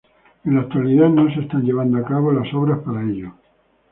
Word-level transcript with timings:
En 0.45 0.55
la 0.55 0.61
actualidad 0.61 1.09
no 1.09 1.31
se 1.31 1.41
están 1.41 1.61
llevando 1.61 1.99
a 1.99 2.03
cabo 2.03 2.31
las 2.31 2.51
obras 2.55 2.79
para 2.83 3.03
ello. 3.03 3.35